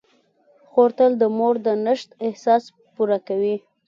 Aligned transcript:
خور 0.69 0.89
تل 0.97 1.11
د 1.21 1.23
مور 1.37 1.55
د 1.65 1.67
نشت 1.85 2.09
احساس 2.27 2.63
پوره 2.93 3.17
کوي. 3.27 3.55